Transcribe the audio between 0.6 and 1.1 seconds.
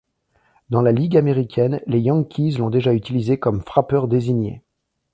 Dans la